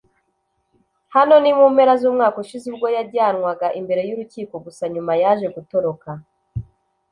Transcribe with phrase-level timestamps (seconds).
[1.15, 6.09] Hano ni mu mpera z'umwaka ushize ubwo yajyanwaga imbere y'urukiko gusa nyuma yaje gutoroka